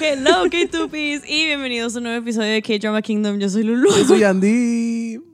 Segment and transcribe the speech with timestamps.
[0.00, 3.38] Hello, K2Ps, y bienvenidos a un nuevo episodio de K-Drama Kingdom.
[3.38, 3.90] Yo soy Lulu.
[3.90, 5.18] Yo soy Andy.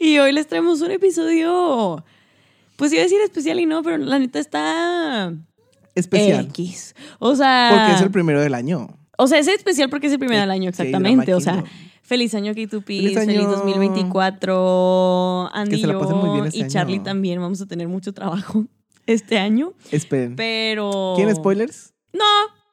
[0.00, 2.04] Y hoy les traemos un episodio,
[2.76, 5.32] pues iba a decir especial y no, pero la neta está
[5.96, 6.46] Especial.
[6.50, 6.94] X.
[7.18, 8.96] O sea, Porque es el primero del año.
[9.16, 11.34] o sea, es especial porque es el primero del año, exactamente.
[11.34, 11.64] O sea,
[12.02, 13.50] feliz año K2Ps, Feliz feliz, año.
[13.50, 15.50] 2024.
[15.52, 17.02] Andy Que se la y pasen muy bien este y Charlie año.
[17.02, 18.66] también vamos a tener mucho trabajo
[19.06, 20.36] este año, Esperen.
[20.36, 21.14] pero...
[21.16, 21.92] ¿Quieren spoilers?
[22.12, 22.24] No,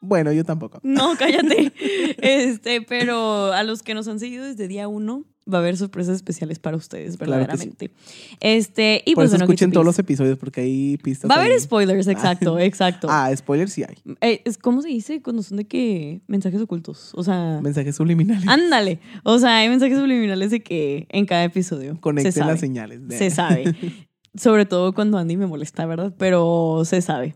[0.06, 0.80] Bueno, yo tampoco.
[0.84, 1.72] No, cállate.
[2.22, 6.16] Este, pero a los que nos han seguido desde día uno, va a haber sorpresas
[6.16, 7.92] especiales para ustedes, Claro verdaderamente.
[8.40, 11.30] Este, y Por pues eso bueno, escuchen todos los episodios porque hay pistas.
[11.30, 11.60] Va a haber ahí.
[11.60, 13.08] spoilers, exacto, exacto.
[13.12, 13.96] Ah, spoilers sí hay.
[14.22, 17.12] Eh, es- ¿Cómo se dice cuando son de que mensajes ocultos?
[17.14, 18.48] O sea, Mensajes subliminales.
[18.48, 19.00] ándale.
[19.24, 22.52] O sea, hay mensajes subliminales de que en cada episodio se Conecten sabe.
[22.52, 23.08] las señales.
[23.08, 23.76] de- Se sabe.
[24.36, 26.14] Sobre todo cuando Andy me molesta, ¿verdad?
[26.18, 27.36] Pero se sabe.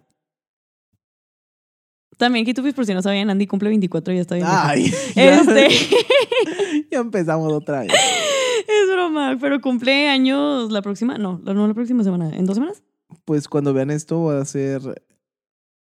[2.20, 4.46] También, Kitupis, por si no sabían, Andy cumple 24 y ya está bien.
[4.50, 5.70] Ay, ya, Este.
[6.92, 7.94] ya empezamos otra vez.
[7.94, 12.84] Es broma, pero cumple años la próxima, no, no la próxima semana, ¿en dos semanas?
[13.24, 14.82] Pues cuando vean esto va a ser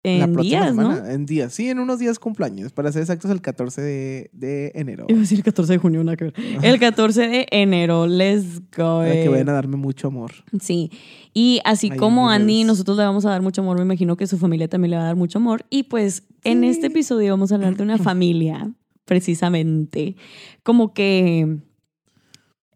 [0.06, 1.00] En la próxima días, semana.
[1.00, 1.06] ¿no?
[1.08, 1.52] En días.
[1.52, 2.72] Sí, en unos días cumpleaños.
[2.72, 5.06] Para ser exactos, el 14 de, de enero.
[5.08, 6.34] Iba a decir el 14 de junio, nada que ver.
[6.62, 8.98] El 14 de enero, let's go.
[9.00, 10.32] Para que vayan a darme mucho amor.
[10.60, 10.90] Sí,
[11.34, 14.26] y así Ahí como Andy, nosotros le vamos a dar mucho amor, me imagino que
[14.26, 15.64] su familia también le va a dar mucho amor.
[15.70, 18.70] Y pues en este episodio vamos a hablar de una familia,
[19.04, 20.16] precisamente,
[20.62, 21.58] como que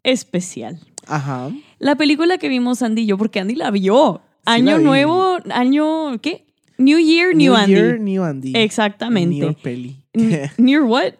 [0.03, 0.79] especial.
[1.07, 1.51] Ajá.
[1.79, 4.21] La película que vimos Andy y yo, porque Andy la vio.
[4.45, 6.45] año nuevo, año, ¿qué?
[6.81, 7.73] New Year, New, Andy.
[7.73, 8.53] Year, New Andy.
[8.57, 9.39] Exactamente.
[9.39, 9.95] New Peli.
[10.17, 11.15] N- Near what?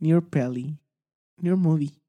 [0.00, 0.76] New Peli.
[1.42, 1.92] New Movie.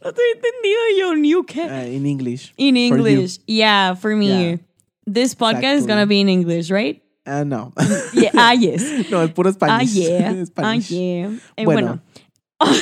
[0.00, 1.64] No te he entendido yo, New qué?
[1.64, 2.52] Uh, in English.
[2.56, 3.08] In for.
[3.08, 3.38] English.
[3.46, 4.28] Yeah, for me.
[4.50, 4.56] Yeah.
[5.06, 5.86] This podcast is Exactly.
[5.88, 7.02] gonna be in English, right?
[7.26, 7.72] Ah, no.
[8.14, 8.82] Yeah, ah, yes.
[9.10, 9.94] no, es puro Ah, Spanish.
[9.94, 10.32] yeah.
[10.38, 10.90] Ah, Spanish.
[10.90, 11.30] yeah.
[11.56, 12.00] Eh, bueno.
[12.60, 12.78] Bueno.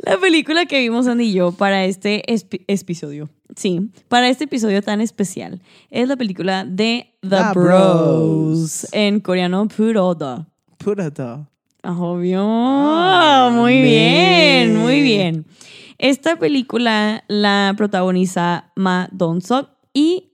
[0.00, 5.00] La película que vimos Andy y yo para este episodio, sí, para este episodio tan
[5.00, 5.60] especial,
[5.90, 7.54] es la película de The, The Bros.
[7.54, 8.86] Bros.
[8.92, 10.48] En coreano, Puroda.
[10.78, 11.48] Puro todo.
[11.82, 12.42] Obvio.
[12.42, 15.46] Ah, muy bien, muy bien.
[15.98, 20.32] Esta película la protagoniza Ma Dong-seok y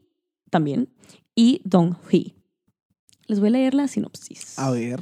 [0.50, 0.88] también
[1.34, 2.34] y Dong Hee.
[3.26, 4.58] Les voy a leer la sinopsis.
[4.58, 5.00] A ver.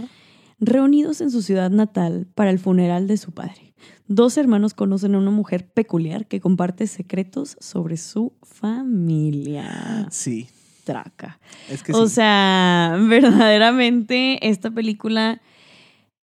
[0.61, 3.72] Reunidos en su ciudad natal para el funeral de su padre,
[4.15, 10.06] dos hermanos conocen a una mujer peculiar que comparte secretos sobre su familia.
[10.11, 10.49] Sí.
[10.84, 11.39] Traca.
[11.71, 12.17] Es que O sí.
[12.17, 15.41] sea, verdaderamente esta película,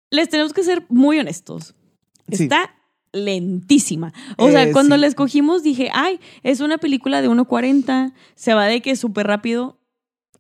[0.10, 1.76] les tenemos que ser muy honestos.
[2.32, 2.44] Sí.
[2.44, 2.72] Está
[3.12, 4.14] lentísima.
[4.38, 5.02] O sea, Eh, cuando sí.
[5.02, 9.80] la escogimos dije, ay, es una película de 1.40, se va de que súper rápido.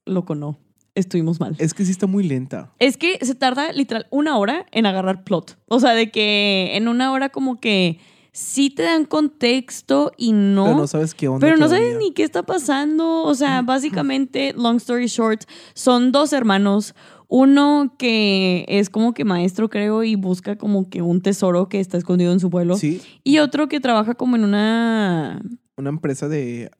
[0.05, 0.57] Loco, no.
[0.95, 1.55] Estuvimos mal.
[1.59, 2.71] Es que sí está muy lenta.
[2.79, 5.57] Es que se tarda literal una hora en agarrar plot.
[5.67, 7.99] O sea, de que en una hora como que
[8.31, 10.65] sí te dan contexto y no.
[10.65, 11.45] Pero no sabes qué onda.
[11.45, 11.87] Pero no todavía.
[11.87, 13.23] sabes ni qué está pasando.
[13.23, 16.95] O sea, básicamente, long story short, son dos hermanos.
[17.27, 21.97] Uno que es como que maestro, creo, y busca como que un tesoro que está
[21.97, 22.75] escondido en su pueblo.
[22.75, 23.01] Sí.
[23.23, 25.41] Y otro que trabaja como en una.
[25.77, 26.71] Una empresa de.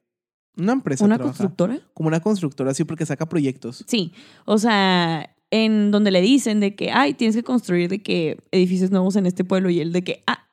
[0.59, 1.37] Una empresa ¿Una trabaja.
[1.37, 1.79] constructora?
[1.93, 3.83] Como una constructora, sí, porque saca proyectos.
[3.87, 4.13] Sí.
[4.45, 8.91] O sea, en donde le dicen de que, ay, tienes que construir de que edificios
[8.91, 9.69] nuevos en este pueblo.
[9.69, 10.47] Y él de que, ah,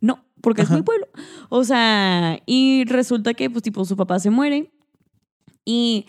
[0.00, 0.74] no, porque Ajá.
[0.74, 1.06] es mi pueblo.
[1.48, 4.72] O sea, y resulta que, pues, tipo, su papá se muere.
[5.64, 6.06] Y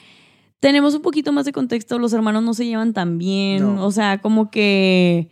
[0.59, 1.99] tenemos un poquito más de contexto.
[1.99, 3.75] Los hermanos no se llevan tan bien.
[3.75, 3.85] No.
[3.85, 5.29] O sea, como que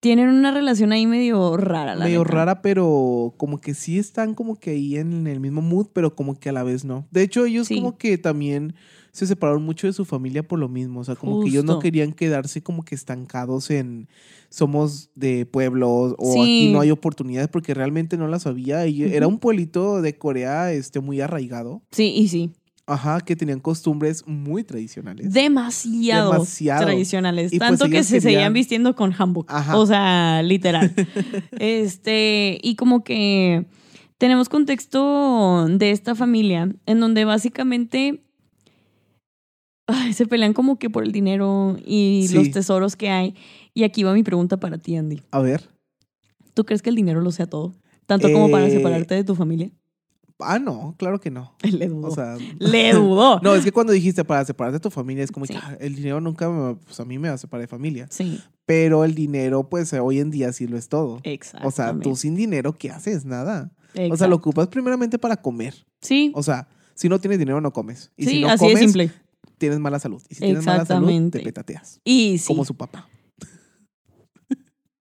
[0.00, 2.32] tienen una relación ahí medio rara, la medio neta.
[2.32, 6.38] rara, pero como que sí están como que ahí en el mismo mood, pero como
[6.38, 7.06] que a la vez no.
[7.10, 7.76] De hecho, ellos Sí.
[7.76, 8.74] como que también
[9.12, 11.00] se separaron mucho de su familia por lo mismo.
[11.00, 14.08] O sea, como que ellos no querían quedarse como que estancados en
[14.48, 16.40] somos de pueblos o Sí.
[16.40, 18.86] aquí no hay oportunidades porque realmente no las había.
[18.86, 21.82] Y Era un pueblito de Corea este, muy arraigado.
[21.90, 22.52] Sí, y sí.
[22.92, 25.32] Ajá, que tenían costumbres muy tradicionales.
[25.32, 26.84] Demasiado, Demasiado.
[26.86, 27.52] tradicionales.
[27.52, 29.50] Y pues Tanto que se seguían vistiendo con hanbok.
[29.50, 29.76] Ajá.
[29.76, 30.92] O sea, literal.
[31.58, 33.66] este, y como que
[34.18, 38.22] tenemos contexto de esta familia en donde básicamente
[39.86, 42.34] ay, se pelean como que por el dinero y Sí.
[42.34, 43.34] los tesoros que hay.
[43.74, 45.22] Y aquí va mi pregunta para ti, Andy.
[45.30, 45.68] A ver.
[46.54, 47.74] ¿Tú crees que el dinero lo sea todo?
[48.06, 49.70] Tanto como para Eh, separarte de tu familia.
[50.42, 51.54] Ah, no, claro que no.
[51.62, 52.08] Le dudó.
[52.08, 53.40] O sea, Le dudó.
[53.42, 55.54] No, es que cuando dijiste para separarte de tu familia, es como Sí.
[55.54, 58.06] que "Ah, el dinero nunca me, pues a mí me va a separar de familia.
[58.10, 61.20] Sí, Pero el dinero, pues hoy en día sí lo es todo.
[61.24, 61.66] exacto.
[61.66, 63.24] O sea, tú sin dinero, ¿qué haces?
[63.24, 63.72] Nada.
[63.90, 64.28] O sea, Exacto.
[64.28, 65.74] lo ocupas primeramente para comer.
[66.00, 68.12] Sí, O sea, si no tienes dinero, no comes.
[68.16, 69.10] Y sí, si no así comes, de simple.
[69.58, 70.22] tienes mala salud.
[70.28, 71.38] Y si tienes mala salud, Exactamente.
[71.38, 72.00] te petateas.
[72.04, 72.46] Y sí.
[72.46, 73.08] Como su papá.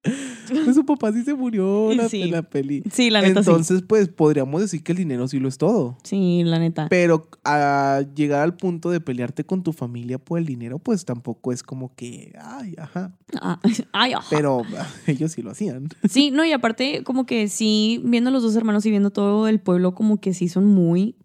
[0.50, 2.24] Pues su papá sí se murió en la, Sí.
[2.24, 2.82] en la peli.
[2.92, 5.98] Sí, la neta Entonces, pues podríamos decir que el dinero sí lo es todo.
[6.04, 6.40] sí.
[6.40, 6.88] Sí, la neta.
[6.90, 11.52] Pero a llegar al punto de pelearte con tu familia por el dinero, pues tampoco
[11.52, 13.16] es como que, ay, ajá.
[13.42, 13.60] Ah,
[13.94, 14.26] ay, ajá.
[14.32, 14.64] Pero
[15.08, 15.90] ellos sí lo hacían.
[16.10, 19.48] Sí, no, y aparte, como que sí, viendo a los dos hermanos y viendo todo
[19.48, 21.16] el pueblo, como que sí son muy,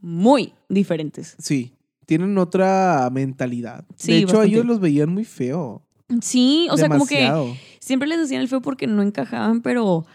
[0.00, 1.36] muy diferentes.
[1.38, 1.74] Sí,
[2.06, 3.84] tienen otra mentalidad.
[3.96, 4.48] Sí, de hecho, bastante.
[4.54, 5.84] ellos los veían muy feo.
[6.22, 7.30] Sí, o sea, como que
[7.78, 10.06] siempre les decían el feo porque no encajaban, pero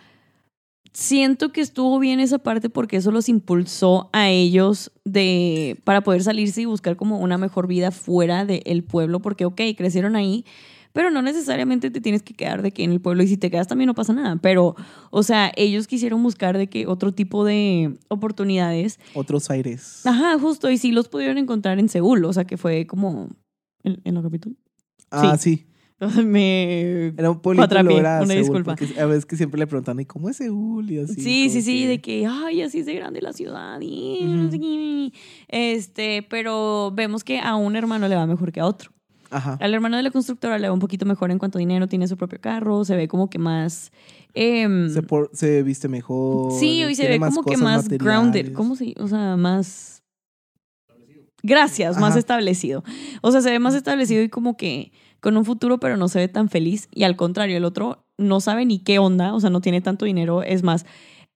[0.95, 6.24] siento que estuvo bien esa parte porque eso los impulsó a ellos de para poder
[6.24, 10.45] salirse y buscar como una mejor vida fuera del pueblo, porque ok, crecieron ahí,
[10.94, 13.51] pero no necesariamente te tienes que quedar de que en el pueblo y si te
[13.51, 14.77] quedas también no pasa nada, pero
[15.12, 18.98] o sea, ellos quisieron buscar de que otro tipo de oportunidades.
[19.13, 20.06] Otros aires.
[20.06, 23.30] Ajá, justo, y sí los pudieron encontrar en Seúl, o sea, que fue como
[23.83, 24.56] en, en la capital.
[25.12, 25.68] Ah, sí.
[26.25, 28.75] Me Era un era una disculpa.
[29.00, 30.92] a veces que siempre le preguntan, ¿y cómo es Seúl?
[30.92, 31.13] Y así.
[31.15, 34.27] Sí, sí, sí, que- de que, ay, así es de grande la ciudad y Ujú.
[34.36, 35.12] no sé qué.
[35.47, 38.92] Este, pero vemos que a un hermano le va mejor que a otro.
[39.31, 39.57] Ajá.
[39.62, 42.07] Al hermano de la constructora le va un poquito mejor en cuanto a dinero, tiene
[42.07, 43.91] su propio carro, se ve como que más...
[44.33, 46.51] em, Se, por- se viste mejor.
[46.59, 48.51] sí, y se ve como que más grounded.
[48.53, 48.94] ¿Cómo se...?
[49.00, 50.03] O sea, más...
[51.41, 52.83] Gracias, más establecido.
[53.21, 54.91] O sea, se ve más establecido y como que
[55.25, 56.88] con un futuro, pero no se ve tan feliz.
[56.94, 60.06] Y al contrario, el otro no sabe ni qué onda, o sea, no tiene tanto
[60.06, 60.44] dinero.
[60.44, 60.86] Es más,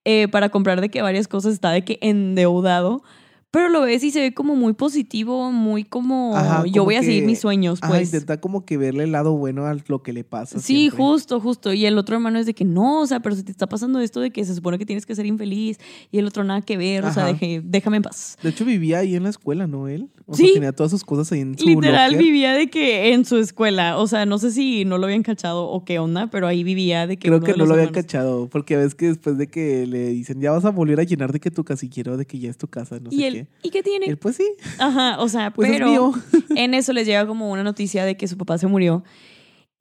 [0.04, 3.02] eh, para comprar de que varias cosas está de que endeudado.
[3.52, 6.94] Pero lo ves y se ve como muy positivo, muy como Ajá, yo como voy
[6.94, 8.04] a seguir mis sueños, Ajá, pues.
[8.14, 10.60] intenta como que verle el lado bueno a lo que le pasa.
[10.60, 10.96] Sí, siempre.
[10.98, 11.72] justo, justo.
[11.72, 13.98] Y el otro hermano es de que no, o sea, pero si te está pasando
[13.98, 15.78] esto de que se supone que tienes que ser infeliz
[16.12, 17.32] y el otro nada que ver, o sea, Ajá.
[17.32, 18.38] deje- déjame en paz.
[18.40, 19.88] De hecho, vivía ahí en la escuela, ¿no?
[19.88, 20.10] Él.
[20.26, 20.44] O Sí.
[20.44, 22.24] sea, tenía todas sus cosas ahí en su Literal locker.
[22.24, 25.66] vivía de que en su escuela, o sea, no sé si no lo habían cachado
[25.66, 28.48] o qué onda, pero ahí vivía de que Creo que no lo había hermanos- cachado,
[28.48, 31.40] porque ves que después de que le dicen, ya vas a volver a llenar de
[31.40, 33.39] que tu casillero, de que ya es tu casa, no sé Y él, qué.
[33.62, 34.06] ¿Y qué tiene?
[34.06, 34.48] Él, pues sí,
[34.78, 36.12] Ajá, o sea, pues pero es mío.
[36.56, 39.04] en eso les llega como una noticia de que su papá se murió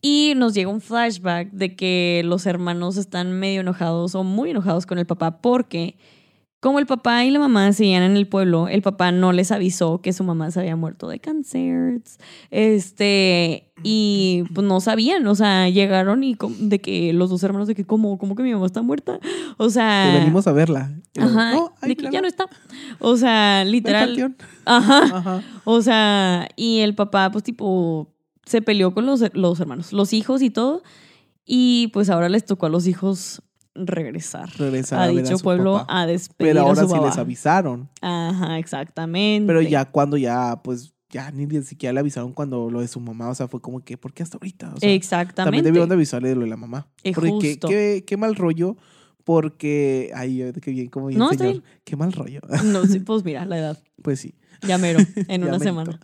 [0.01, 4.85] y nos llega un flashback de que los hermanos están medio enojados o muy enojados
[4.85, 5.97] con el papá porque
[6.59, 10.01] como el papá y la mamá seguían en el pueblo, el papá no les avisó
[10.01, 12.01] que su mamá se había muerto de cáncer.
[12.51, 17.75] Este, y pues no sabían, o sea, llegaron y de que los dos hermanos de
[17.75, 19.19] que como como que mi mamá está muerta.
[19.57, 20.91] O sea, Que venimos a verla.
[21.17, 22.47] Ajá, "No, ahí de que ya no está.
[22.99, 24.35] O sea, literal, panteón".
[24.65, 25.03] ajá.
[25.17, 25.43] Ajá.
[25.63, 28.13] O sea, y el papá, pues, tipo,
[28.45, 30.83] se peleó con los, los hermanos, los hijos y todo.
[31.45, 33.41] Y pues ahora les tocó a los hijos
[33.87, 36.01] regresar Regresar a a ver a dicho pueblo papá.
[36.01, 37.07] a despedir Pero ahora a su sí papá.
[37.07, 37.89] les avisaron.
[38.01, 39.47] Ajá, exactamente.
[39.47, 43.29] Pero ya cuando ya, pues, ya ni siquiera le avisaron cuando lo de su mamá.
[43.29, 44.73] O sea, fue como que, ¿por qué hasta ahorita?
[44.75, 45.43] O sea, Exactamente.
[45.45, 46.87] También debieron de avisarle de lo de la mamá.
[47.03, 47.67] Eh, Porque qué, justo.
[47.67, 48.77] qué, qué mal rollo.
[49.23, 51.47] Porque, ay, que bien, como bien, No, señor.
[51.53, 51.63] bien.
[51.83, 52.41] Qué mal rollo.
[52.65, 53.79] No, sí, pues mira, la edad.
[54.01, 54.33] pues sí.
[54.67, 55.99] Ya mero, en una semana.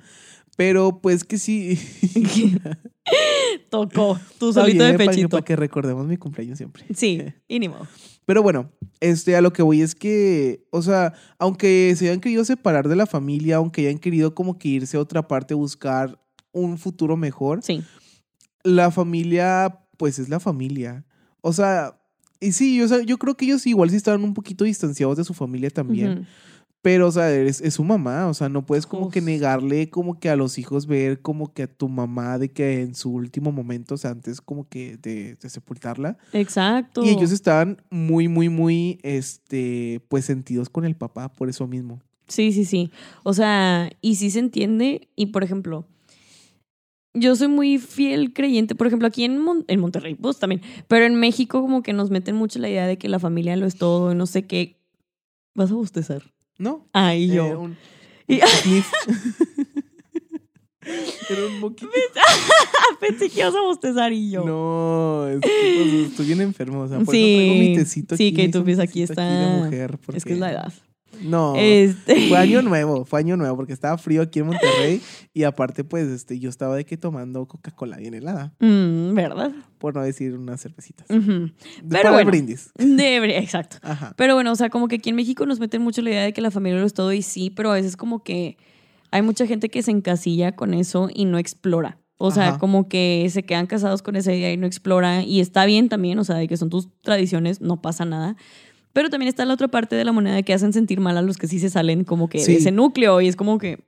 [0.56, 1.80] Pero pues que sí.
[3.69, 5.30] Tocó tu solito de pechito.
[5.30, 6.86] Para que recordemos mi cumpleaños siempre.
[6.94, 7.88] Sí, y ni modo.
[8.26, 12.44] Pero bueno, este, a lo que voy es que, o sea, aunque se hayan querido
[12.44, 16.19] separar de la familia, aunque hayan querido como que irse a otra parte a buscar
[16.52, 17.83] un futuro mejor, Sí,
[18.64, 21.06] la familia, pues es la familia.
[21.42, 22.00] O sea,
[22.40, 25.24] y sí, o sea, yo creo que ellos igual sí estaban un poquito distanciados de
[25.24, 26.12] su familia también.
[26.12, 26.26] Ujú.
[26.85, 30.19] Pero, o sea, es, es su mamá, o sea, no puedes como que negarle como
[30.19, 33.51] que a los hijos ver como que a tu mamá de que en su último
[33.51, 36.19] momento, o sea, antes como que de, de sepultarla.
[36.31, 37.04] Exacto.
[37.04, 42.01] Y ellos estaban muy, muy, muy, este, pues sentidos con el papá, por eso mismo.
[42.27, 42.92] Sí, sí, sí.
[43.23, 45.07] O sea, y sí se entiende.
[45.15, 45.87] Y por ejemplo,
[47.15, 48.75] yo soy muy fiel creyente.
[48.75, 50.61] Por ejemplo, aquí en, Mon- en Monterrey, pues también.
[50.87, 53.65] Pero en México, como que nos meten mucho la idea de que la familia lo
[53.65, 54.77] es todo y no sé qué.
[55.56, 56.34] Vas a bostezar.
[56.57, 56.88] ¿No?
[56.94, 57.45] Ay, yo.
[57.45, 57.78] Eh, un,
[58.28, 58.83] Y- un.
[61.30, 61.92] Era un poquito.
[63.00, 64.44] Pensé que ibas a bostezar y yo.
[64.45, 66.81] No, es que, pues, estoy bien enfermo.
[66.81, 68.52] O sea, por Sí, eso traigo mi tecito sí, aquí.
[68.52, 70.74] que un pies aquí está- de mujer, Es que es la edad.
[71.22, 71.54] No.
[71.57, 72.30] Este.
[72.30, 75.02] Fue año nuevo, fue año nuevo, porque estaba frío aquí en Monterrey
[75.34, 79.52] y aparte, pues, este, yo estaba de que tomando Coca-Cola bien helada, Mm, ¿Verdad?
[79.78, 81.07] por no decir unas cervecitas.
[81.07, 82.30] Para el bueno.
[82.31, 82.72] brindis.
[82.80, 83.78] Exacto.
[83.81, 84.14] Ajá.
[84.18, 86.34] Pero bueno, o sea, como que aquí en México nos meten mucho la idea de
[86.34, 88.57] que la familia lo es todo y sí, pero a veces como que
[89.12, 92.00] hay mucha gente que se encasilla con eso y no explora.
[92.18, 92.60] O sea, Ajá.
[92.60, 95.24] como que se quedan casados con esa idea y no exploran.
[95.24, 98.38] Y está bien también, o sea, de que son tus tradiciones, no pasa nada.
[98.95, 101.35] Pero también está la otra parte de la moneda que hacen sentir mal a los
[101.35, 102.54] que sí se salen como que Sí.
[102.54, 103.83] de ese núcleo y es como que,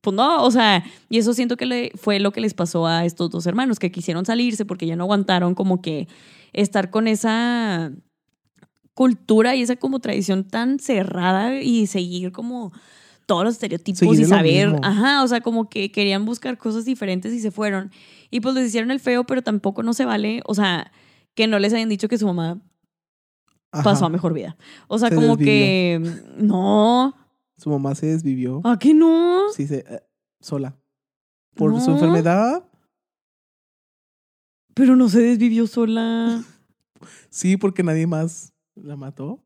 [0.00, 3.04] pues no, o sea, y eso siento que le, fue lo que les pasó a
[3.04, 6.06] estos dos hermanos, que quisieron salirse porque ya no aguantaron como que
[6.52, 7.90] estar con esa
[8.94, 12.70] cultura y esa como tradición tan cerrada y seguir como
[13.26, 17.40] todos los estereotipos y saber, ajá, o sea, como que querían buscar cosas diferentes y
[17.40, 17.90] se fueron.
[18.30, 20.92] Y pues les hicieron el feo, pero tampoco no se vale, o sea,
[21.34, 22.60] que no les hayan dicho que su mamá
[23.72, 23.82] Ajá.
[23.84, 24.56] pasó a mejor vida.
[24.86, 26.00] O sea, Se como que
[26.36, 27.14] no,
[27.56, 28.60] Su mamá se desvivió.
[28.64, 29.50] ¿a qué no?
[29.54, 30.02] Sí, se, eh,
[30.40, 30.76] sola.
[31.54, 32.64] Por su enfermedad.
[34.74, 36.42] Pero no se desvivió sola.
[37.30, 39.40] Sí, porque nadie más la mató.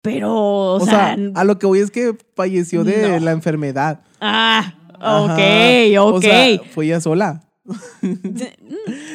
[0.00, 3.24] Pero, o, O, sea, sea, a lo que voy es que falleció de No.
[3.26, 4.02] la enfermedad.
[4.22, 5.24] ah, Ajá.
[5.34, 6.14] ok, ok.
[6.14, 7.42] O sea, fue ella sola.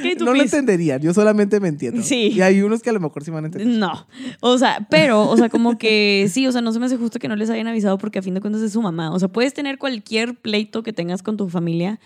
[0.01, 2.01] ¿Qué tú No lo entenderían, yo solamente me entiendo.
[2.01, 2.31] Sí.
[2.33, 3.77] Y hay unos que a lo mejor sí van a entender.
[3.77, 4.07] No,
[4.39, 7.19] o sea, pero, o sea, como que sí, o sea, no se me hace justo
[7.19, 9.11] que no les hayan avisado porque a fin de cuentas es su mamá.
[9.11, 11.99] O sea, puedes tener cualquier pleito que tengas con tu familia,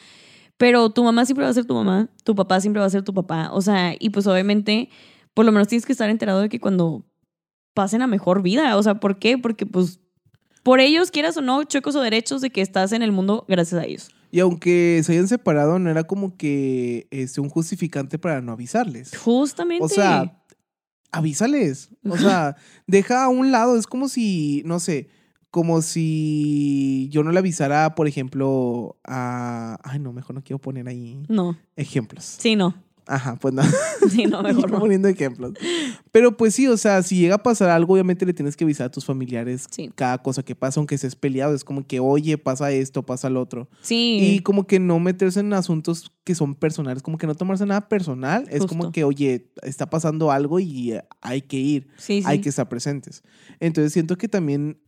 [0.58, 3.04] pero tu mamá siempre va a ser tu mamá, tu papá siempre va a ser
[3.04, 3.50] tu papá.
[3.52, 4.90] O sea, y pues obviamente,
[5.34, 7.06] por lo menos tienes que estar enterado de que cuando
[7.74, 9.38] pasen a mejor vida, o sea, ¿por qué?
[9.38, 10.00] Porque pues
[10.66, 13.80] por ellos, quieras o no, chuecos o derechos de que estás en el mundo gracias
[13.80, 14.10] a ellos.
[14.36, 19.18] Y aunque se hayan separado, no era como que este, un justificante para no avisarles.
[19.18, 19.86] Justamente.
[19.86, 20.44] O sea,
[21.10, 21.88] avísales.
[22.04, 23.78] O sea, deja a un lado.
[23.78, 25.08] Es como si, no sé,
[25.52, 29.80] como si yo no le avisara, por ejemplo, a...
[29.86, 32.26] Ay, no, mejor no quiero poner ahí no, ejemplos.
[32.26, 32.76] sí, no,
[33.08, 33.62] Ajá, pues no.
[34.10, 34.80] sí, no, mejor no.
[34.80, 35.54] poniendo ejemplos.
[36.12, 38.88] Pero pues sí, o sea, si llega a pasar algo, obviamente le tienes que avisar
[38.88, 39.92] a tus familiares Sí.
[39.96, 41.54] cada cosa que pasa, aunque estés peleado.
[41.54, 43.70] Es como que, oye, pasa esto, pasa lo otro.
[43.82, 44.20] Sí.
[44.22, 47.88] Y como que no meterse en asuntos que son personales, como que no tomarse nada
[47.88, 48.46] personal.
[48.50, 48.92] Es como Justo.
[48.92, 52.24] que, oye, está pasando algo y eh, hay que ir, sí, sí.
[52.28, 53.22] hay que estar presentes.
[53.60, 54.80] Entonces siento que también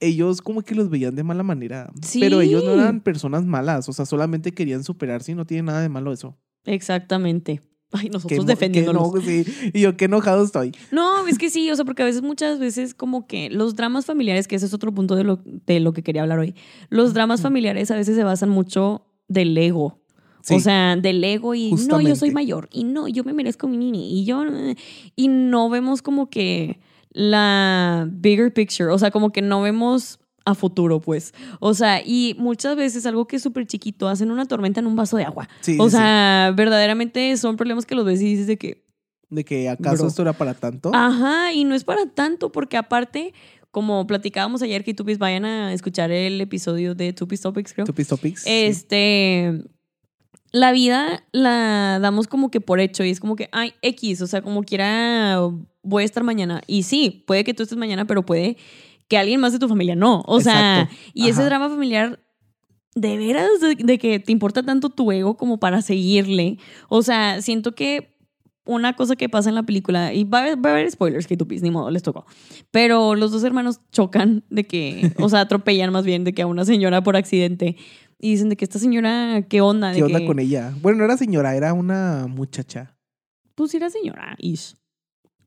[0.00, 1.90] ellos como que los veían de mala manera.
[2.18, 2.78] Pero ellos no Sí.
[2.80, 6.36] eran personas malas, o sea, solamente querían superarse y no tiene nada de malo eso.
[6.64, 7.60] Exactamente.
[7.94, 9.44] Ay, nosotros eno- sí.
[9.74, 10.72] Y yo qué enojado estoy.
[10.90, 14.06] No, es que sí, o sea, porque a veces, muchas veces, como que los dramas
[14.06, 16.54] familiares, que ese es otro punto de lo, de lo que quería hablar hoy,
[16.88, 20.00] los dramas familiares a veces se basan mucho del ego.
[20.40, 20.54] Sí.
[20.54, 23.76] O sea, del ego y no, yo soy mayor y no, yo me merezco mi
[23.76, 24.42] nini y yo
[25.14, 30.54] y no vemos como que la bigger picture, o sea, como que no vemos a
[30.54, 31.34] futuro, pues.
[31.60, 34.96] O sea, y muchas veces algo que es súper chiquito hacen una tormenta en un
[34.96, 35.48] vaso de agua.
[35.60, 35.96] Sí, o sí, sí.
[35.96, 38.84] sea, verdaderamente son problemas que los ves y dices de que,
[39.30, 40.08] De que acaso Bro.
[40.08, 40.90] esto era para tanto.
[40.94, 43.34] Ajá, y no es para tanto, porque aparte,
[43.70, 47.86] como platicábamos ayer, que Tupis vayan a escuchar el episodio de Tupis Topics, creo.
[47.86, 48.42] Tupis Topics.
[48.46, 49.64] Este.
[50.54, 54.26] La vida la damos como que por hecho y es como que, ay, X, o
[54.26, 55.40] sea, como quiera,
[55.82, 56.60] voy a estar mañana.
[56.66, 58.58] Y sí, puede que tú estés mañana, pero puede
[59.12, 60.22] que alguien más de tu familia no.
[60.26, 60.96] O sea, Exacto.
[61.12, 62.18] y ese drama familiar,
[62.94, 66.56] de veras, de, de que te importa tanto tu ego como para seguirle.
[66.88, 68.16] O sea, siento que
[68.64, 71.26] una cosa que pasa en la película, y va a haber, va a haber spoilers
[71.26, 72.24] que tupis, ni modo, les tocó.
[72.70, 76.46] Pero los dos hermanos chocan de que, o sea, atropellan más bien de que a
[76.46, 77.76] una señora por accidente.
[78.18, 79.90] Y dicen de que esta señora, ¿qué onda?
[79.90, 80.72] De ¿Qué onda que, con ella?
[80.80, 82.96] Bueno, no era señora, era una muchacha.
[83.54, 84.74] Pues era señora, ish.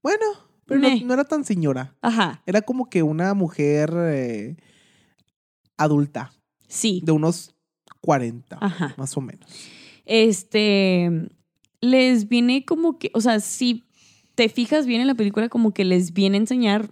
[0.04, 0.26] Bueno,
[0.66, 1.96] pero no, era tan señora.
[2.02, 4.56] Ajá, Era como que una mujer eh,
[5.78, 6.34] adulta,
[6.68, 7.02] sí.
[7.04, 7.56] de unos
[8.02, 8.94] 40, Ajá.
[8.98, 9.50] más o menos.
[10.06, 11.30] Este,
[11.82, 13.84] les viene como que, o sea, si
[14.36, 16.92] te fijas bien en la película, como que les viene a enseñar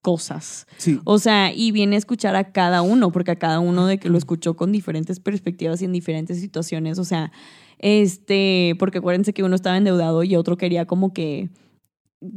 [0.00, 0.66] cosas.
[0.76, 1.00] Sí.
[1.04, 4.08] O sea, y viene a escuchar a cada uno, porque a cada uno de que
[4.10, 6.98] lo escuchó con diferentes perspectivas y en diferentes situaciones.
[6.98, 7.32] O sea,
[7.78, 11.48] este, porque acuérdense que uno estaba endeudado y otro quería como que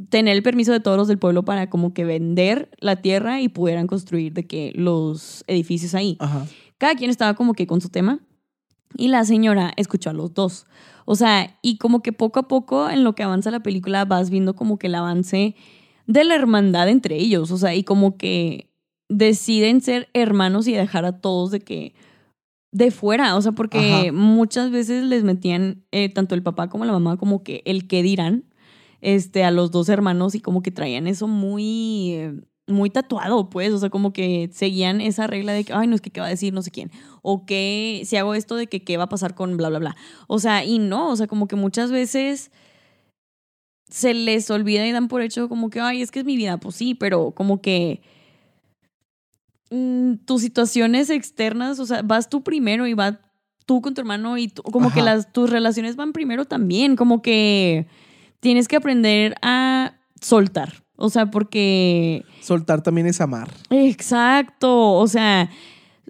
[0.10, 3.50] tener el permiso de todos los del pueblo para como que vender la tierra y
[3.50, 6.46] pudieran construir de que los edificios ahí Ajá.
[6.78, 8.20] cada quien estaba como que con su tema
[8.96, 10.66] y la señora escuchó a los dos.
[11.06, 14.30] O sea, y como que poco a poco en lo que avanza la película vas
[14.30, 15.56] viendo como que el avance
[16.06, 18.70] de la hermandad entre ellos, o sea, y como que
[19.10, 21.94] deciden ser hermanos y dejar a todos de que
[22.72, 24.12] de fuera, o sea, porque Ajá.
[24.12, 28.04] muchas veces les metían eh, tanto el papá como la mamá como que el que
[28.04, 28.44] dirán
[29.02, 32.34] este a los dos hermanos y como que traían eso muy eh,
[32.70, 36.02] muy tatuado, pues, o sea, como que seguían esa regla de que, ay, no es
[36.02, 38.84] que qué va a decir no sé quién, o que si hago esto de que
[38.84, 39.96] qué va a pasar con bla, bla, bla.
[40.28, 42.52] O sea, y no, o sea, como que muchas veces
[43.90, 46.58] se les olvida y dan por hecho como que, ay, es que es mi vida,
[46.60, 48.02] pues sí, pero como que
[49.70, 53.20] mm, tus situaciones externas, o sea, vas tú primero y va
[53.66, 57.22] tú con tu hermano y tú- como que las, tus relaciones van primero también, como
[57.22, 57.88] que
[58.40, 62.24] tienes que aprender a soltar, o sea, porque...
[62.42, 63.50] Soltar también es amar.
[63.70, 65.50] Exacto, o sea,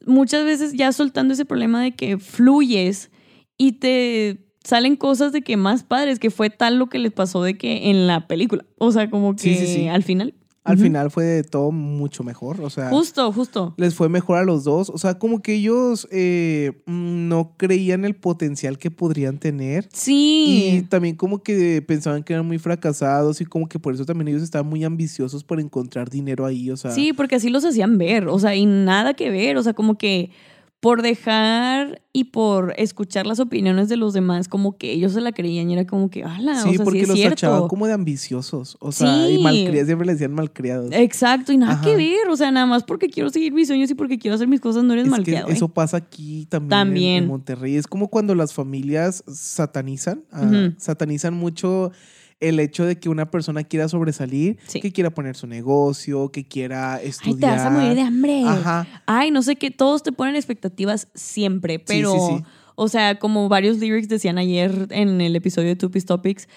[0.05, 3.11] muchas veces ya soltando ese problema de que fluyes
[3.57, 7.41] y te salen cosas de que más padres, que fue tal lo que les pasó
[7.41, 8.65] de que en la película.
[8.77, 9.87] O sea, como que Sí, sí, sí.
[9.87, 10.33] al final.
[10.67, 12.61] Al final fue de todo mucho mejor.
[12.61, 13.73] O sea, Justo, justo.
[13.77, 14.89] les fue mejor a los dos.
[14.89, 19.85] O sea, como que ellos eh, no creían el potencial que podrían tener.
[19.85, 20.85] Y Sí.
[20.89, 24.43] también como que pensaban que eran muy fracasados y como que por eso también ellos
[24.43, 26.69] estaban muy ambiciosos por encontrar dinero ahí.
[26.69, 29.63] O sea, Sí, porque así los hacían ver, o sea, y nada que ver, o
[29.63, 30.31] sea, como que
[30.79, 35.31] por dejar y por escuchar las opiniones de los demás, como que ellos se la
[35.31, 37.35] creían y era como que, ala, sí, o sea, porque sí es los cierto.
[37.35, 38.77] tachaban como de ambiciosos.
[38.79, 40.91] O sea, y malcriados, siempre les decían malcriados.
[40.93, 41.81] Exacto, y nada Ajá.
[41.83, 44.47] que ver, o sea, nada más porque quiero seguir mis sueños y porque quiero hacer
[44.47, 45.49] mis cosas, no eres Es que malcriado.
[45.49, 45.53] ¿eh?
[45.53, 47.23] eso pasa aquí también, en- También.
[47.23, 47.75] En, Monterrey.
[47.75, 51.91] Es como cuando las familias satanizan, ah, satanizan mucho
[52.39, 54.79] el hecho de que una persona quiera sobresalir, Sí.
[54.79, 57.39] que quiera poner su negocio, que quiera Ay, estudiar.
[57.39, 58.43] te vas a morir de hambre.
[58.45, 58.87] Ajá.
[59.07, 62.43] Ay, no sé qué, todos te ponen expectativas siempre, pero, sí, sí.
[62.75, 66.47] o sea, como varios lyrics decían ayer en el episodio de Two Piece Topics,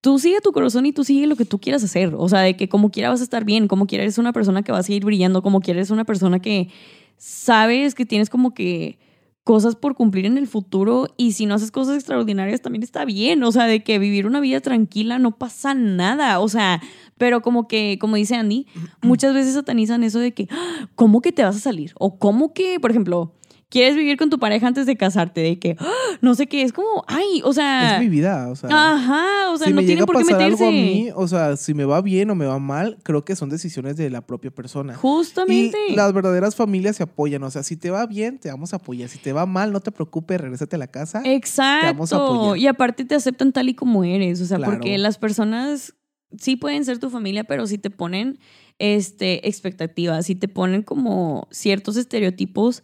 [0.00, 2.14] tú sigue tu corazón y tú sigue lo que tú quieras hacer.
[2.16, 4.62] O sea, de que como quiera vas a estar bien, como quiera eres una persona
[4.62, 6.68] que va a seguir brillando, como quiera eres una persona que
[7.16, 8.98] sabes que tienes como que
[9.44, 13.42] cosas por cumplir en el futuro y si no haces cosas extraordinarias también está bien,
[13.44, 16.82] o sea, de que vivir una vida tranquila no pasa nada, o sea,
[17.18, 18.66] pero como que, como dice Andy,
[19.02, 21.92] muchas veces satanizan eso de que, "Ah, ¿cómo que te vas a salir?
[21.98, 23.34] O cómo que, por ejemplo,
[23.74, 25.90] quieres vivir con tu pareja antes de casarte, de que, "Ah,
[26.20, 28.70] no sé qué, es como, ay, o sea, Es mi vida, o sea.
[28.70, 30.64] ajá, o sea, si no me tienen llega por qué pasar meterse.
[30.64, 33.34] algo a mí, o sea, si me va bien o me va mal, creo que
[33.34, 34.94] son decisiones de la propia persona.
[34.94, 35.76] Justamente.
[35.88, 38.76] Y las verdaderas familias se apoyan, o sea, si te va bien, te vamos a
[38.76, 39.08] apoyar.
[39.08, 41.18] Si te va mal, no te preocupes, regrésate a la casa.
[41.18, 42.14] vamos a Exacto.
[42.16, 42.58] apoyar.
[42.58, 44.40] Y aparte te aceptan tal y como eres.
[44.40, 44.72] O sea, Claro.
[44.72, 45.94] porque las personas
[46.38, 48.38] sí pueden ser tu familia, pero si te ponen
[48.78, 52.82] este, expectativas, si te ponen como ciertos estereotipos,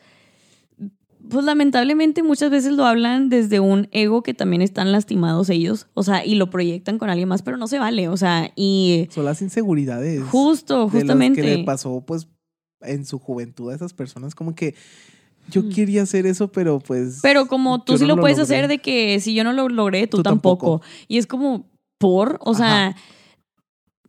[1.28, 5.86] pues lamentablemente muchas veces lo hablan desde un ego que también están lastimados ellos.
[5.94, 8.08] O sea, y lo proyectan con alguien más, pero no se vale.
[8.08, 10.22] O sea, y Son las inseguridades.
[10.24, 11.40] justo, de los justamente.
[11.42, 12.28] que le pasó, pues,
[12.80, 14.34] en su juventud a esas personas.
[14.34, 14.74] Como que
[15.50, 15.68] yo Mm.
[15.70, 17.20] quería hacer eso, pero pues.
[17.22, 18.56] Pero como tú sí no lo puedes logré.
[18.56, 20.78] hacer de que si yo no lo logré, tú, Tú tampoco.
[20.80, 20.86] tampoco.
[21.08, 21.66] Y es como,
[21.98, 22.96] por, o sea,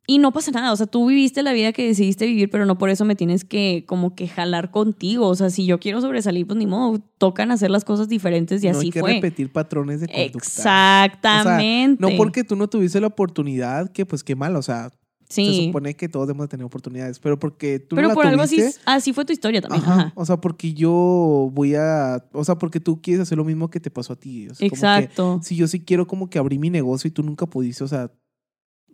[0.08, 0.72] y no pasa nada.
[0.72, 3.46] O sea, tú viviste la vida que decidiste vivir, pero no por eso me tienes
[3.46, 5.28] que como que jalar contigo.
[5.28, 8.68] O sea, si yo quiero sobresalir, pues ni modo, tocan hacer las cosas diferentes y
[8.68, 9.14] no así hay que fue.
[9.14, 10.38] repetir patrones de conducta.
[10.38, 12.02] Exactamente.
[12.02, 14.92] No porque tú no tuviste la oportunidad, que pues qué mal, o sea,
[15.32, 18.28] se supone que todos debemos de tener oportunidades, pero porque tú Pero no la por
[18.28, 19.84] algo así, así fue tu historia también.
[19.84, 20.14] Ajá, Ajá.
[20.16, 22.26] O sea, porque yo voy a.
[22.34, 24.50] O sea, porque tú quieres hacer lo mismo que te pasó a ti.
[24.50, 25.40] O sea, como que Exacto.
[25.42, 28.12] si yo sí quiero como que abrir mi negocio y tú nunca pudiste, o sea.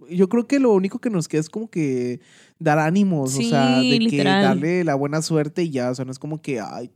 [0.10, 2.20] Yo creo que lo único que nos queda es como que
[2.60, 4.41] dar ánimos, o sea, de literal.
[4.41, 6.89] que darle la buena suerte y ya, o sea, no es como que, ay,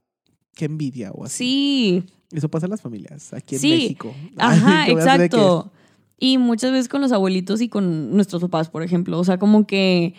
[0.55, 2.03] qué envidia o así.
[2.03, 2.03] Sí.
[2.37, 3.69] Eso pasa en las familias, aquí en Sí.
[3.71, 4.13] México.
[4.37, 5.71] Ajá, exacto.
[6.23, 9.17] Y muchas veces con los abuelitos y con nuestros papás, por ejemplo.
[9.17, 10.13] O sea, como que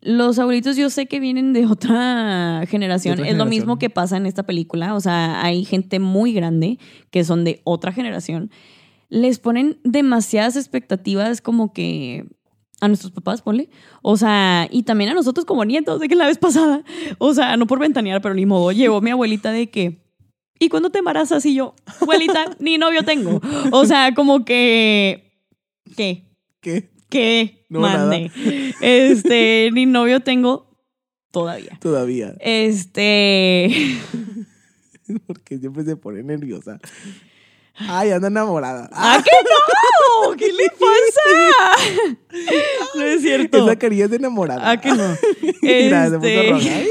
[0.00, 3.16] los abuelitos yo sé que vienen de otra generación.
[3.16, 4.94] De otra es lo mismo que pasa en esta película.
[4.94, 6.78] O sea, hay gente muy grande
[7.10, 8.50] que son de otra generación.
[9.14, 12.26] Les ponen demasiadas expectativas como que
[12.80, 13.70] a nuestros papás, ponle.
[14.02, 16.82] O sea, y también a nosotros como nietos, de que la vez pasada,
[17.18, 20.02] o sea, no por ventanear, pero ni modo, llegó mi abuelita de que,
[20.58, 21.46] ¿y cuándo te embarazas?
[21.46, 23.40] Y yo, abuelita, ni novio tengo.
[23.70, 25.32] O sea, como que,
[25.96, 26.24] ¿qué?
[26.60, 26.90] ¿Qué?
[27.08, 27.66] ¿Qué?
[27.68, 28.32] No, Mande.
[28.80, 30.66] Este, ni novio tengo
[31.30, 31.78] todavía.
[31.80, 32.34] Todavía.
[32.40, 33.70] Este,
[35.26, 36.80] Porque siempre se pone nerviosa.
[37.76, 38.88] Ay, anda enamorada.
[38.92, 40.36] ¿a qué no?
[40.36, 41.98] ¿Qué le pasa?
[42.94, 43.64] No es cierto.
[43.64, 44.70] Esa carilla es de enamorada.
[44.70, 45.16] ¿A qué no?
[45.62, 46.88] Mira, Este,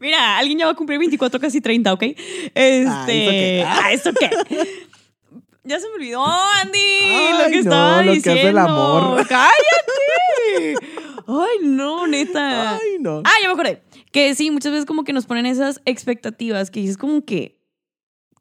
[0.00, 2.02] Mira, alguien ya va a cumplir 24, casi 30, ¿ok?
[2.54, 2.54] Este.
[2.54, 3.64] Ah, ¿eso qué?
[3.66, 4.30] Ah, ¿eso qué?
[5.66, 6.78] Ya se me olvidó, Andy,
[7.38, 8.40] lo que no, estaba lo que diciendo.
[8.40, 9.26] hace el amor.
[9.26, 10.74] ¡Cállate!
[11.26, 12.72] Ay, no, neta.
[12.74, 13.22] Ay, no.
[13.24, 13.82] Ah, ya me acordé.
[14.12, 17.53] Que sí, muchas veces como que nos ponen esas expectativas que dices como que.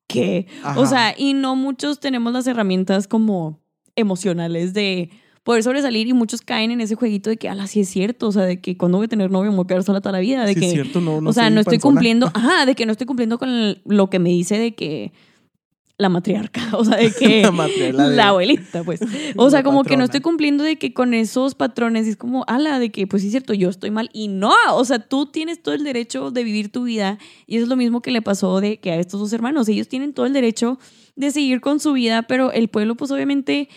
[0.07, 0.47] ¿Qué?
[0.63, 0.79] Ajá.
[0.79, 3.59] O sea, y no muchos tenemos las herramientas como
[3.95, 5.09] emocionales de
[5.43, 8.31] poder sobresalir y muchos caen en ese jueguito de que, ala, sí es cierto, o
[8.31, 10.19] sea, de que cuando voy a tener novio me voy a quedar sola toda la
[10.19, 11.91] vida, de Sí, que, es cierto, no, no o sea, no estoy panzona.
[11.95, 15.11] cumpliendo, ajá, de que no estoy cumpliendo con el- lo que me dice de que
[16.03, 18.99] la matriarca, o sea, de que La matriarca de- la abuelita, pues.
[19.37, 22.77] O sea, como que no estoy cumpliendo de que con esos patrones es como, ala,
[22.77, 25.63] de que pues sí es cierto, yo estoy mal y no, o sea, tú tienes
[25.63, 28.61] todo el derecho de vivir tu vida y eso es lo mismo que le pasó
[28.61, 30.77] de que a estos dos hermanos, ellos tienen todo el derecho
[31.15, 33.69] de seguir con su vida, pero el pueblo pues obviamente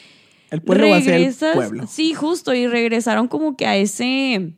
[0.50, 1.86] El pueblo va a ser el regresas- pueblo.
[1.88, 4.54] Sí, justo, y regresaron como que a ese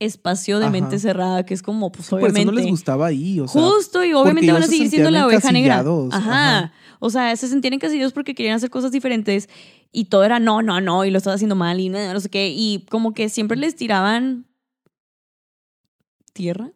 [0.00, 2.40] espacio de mente cerrada que es como, pues Por obviamente.
[2.42, 3.62] eso no les gustaba ahí, o sea.
[3.62, 5.80] Justo, y obviamente van a se seguir siendo la oveja negra.
[5.80, 6.10] Ajá.
[6.10, 6.72] ajá.
[6.98, 9.48] O sea, se sentían encasillados porque querían hacer cosas diferentes
[9.92, 12.28] y todo era no, no, no, y lo estás haciendo mal y no, no sé
[12.28, 12.52] qué.
[12.54, 14.46] Y como que siempre les tiraban
[16.32, 16.72] tierra.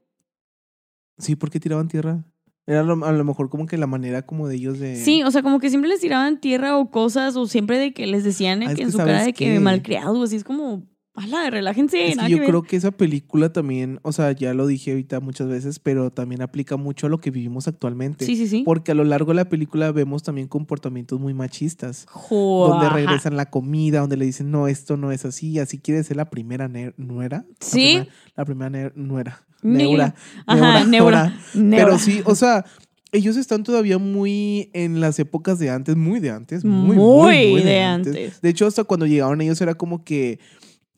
[1.19, 2.25] Sí, ¿por qué tiraban tierra?
[2.67, 4.97] Era lo- a lo mejor como que la manera como de ellos de...
[4.97, 8.07] Sí, o sea, como que siempre les tiraban tierra o cosas, o siempre de que
[8.07, 9.61] les decían de Ah, es que que en su cara ¿sabes de que qué?
[9.61, 10.83] malcriado, así es como,
[11.15, 12.49] ala, relájense, Es que yo que ver".
[12.49, 16.43] creo que esa película también, o sea, ya lo dije ahorita muchas veces, pero también
[16.43, 18.27] aplica mucho a lo que vivimos actualmente.
[18.27, 18.63] Sí, sí, sí.
[18.65, 22.07] Porque a lo largo de la película vemos también comportamientos muy machistas.
[22.11, 26.03] Jo, donde regresan la comida, donde le dicen, no, esto no es así, así quiere
[26.03, 27.45] ser la primera nuera.
[27.49, 27.77] La Sí.
[27.99, 29.45] primera- La primera, ne- nuera.
[29.63, 30.15] Neura.
[30.47, 31.39] Ajá, neura.
[31.55, 32.65] Pero sí, o sea,
[33.13, 37.51] ellos están todavía muy en las épocas de antes, muy de antes, muy, Muy muy,
[37.53, 38.09] muy de, de antes.
[38.17, 38.41] antes.
[38.41, 40.41] De hecho, hasta cuando llegaron ellos era como que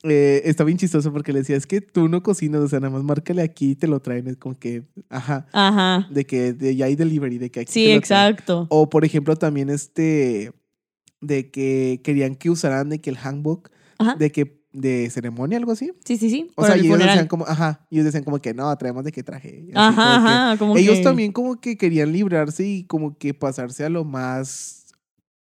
[0.03, 2.91] eh, está bien chistoso porque le decía, es que tú no cocinas, o sea, nada
[2.93, 4.27] más márcale aquí y te lo traen.
[4.27, 6.07] Es como que, ajá, Ajá.
[6.11, 8.27] de que de, ya hay delivery, de que aquí Sí, te lo traen.
[8.33, 8.67] exacto.
[8.69, 10.53] O por ejemplo, también este,
[11.21, 14.15] de que querían que usaran de que el handbook, Ajá.
[14.15, 15.91] de que de ceremonia, algo así.
[16.05, 16.51] Sí, sí, sí.
[16.55, 17.15] O sea, el y ellos funeral.
[17.15, 19.69] decían como, ajá, y ellos decían como que no, traemos de qué traje.
[19.69, 20.57] así Ajá, como que- ajá.
[20.59, 24.85] Como ellos que- también como que querían librarse y como que pasarse a lo más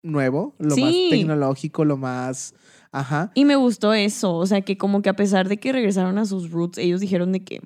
[0.03, 2.55] nuevo, lo más tecnológico, lo más...
[2.93, 3.31] Ajá.
[3.35, 6.27] Y me gustó eso, o sea, que como que a pesar de que regresaron a
[6.27, 7.61] sus roots, ellos dijeron de que,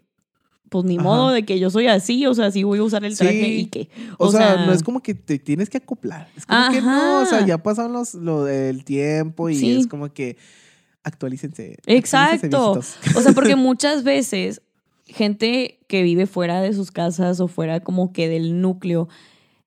[0.69, 1.03] pues ni Ajá.
[1.05, 3.59] modo, de que yo soy así, o sea, sí voy a usar el traje Sí.
[3.61, 6.29] y que, O, o, sea, no es como que te tienes que acoplar.
[6.37, 7.47] Es como que no, o sea, Ajá.
[7.47, 9.77] ya pasaron los, lo del tiempo y Sí.
[9.77, 10.37] es como que
[11.03, 11.77] actualícense.
[11.87, 12.69] Exacto.
[12.75, 13.19] actualícense.
[13.19, 14.63] O sea, porque muchas veces
[15.07, 19.09] gente que vive fuera de sus casas o fuera como que del núcleo